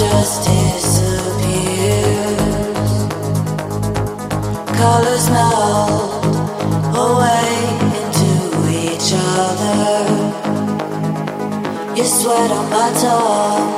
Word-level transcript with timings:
just 0.00 0.48
disappears. 0.48 1.72
Colors 4.80 5.26
melt 5.28 6.24
away 7.06 7.52
into 8.00 8.32
each 8.80 9.12
other. 9.12 9.92
You 11.96 12.04
sweat 12.04 12.50
on 12.50 12.66
my 12.70 12.90
tongue, 13.04 13.68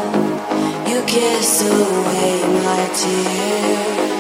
you 0.89 1.03
kiss 1.07 1.62
away 1.62 2.35
my 2.66 2.82
tears. 3.01 4.11